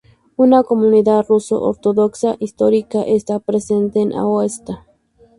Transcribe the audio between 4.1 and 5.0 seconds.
Aosta.